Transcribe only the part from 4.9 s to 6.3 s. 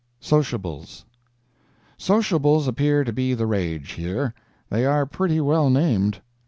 pretty well named.